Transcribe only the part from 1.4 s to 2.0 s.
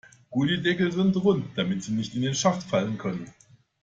damit sie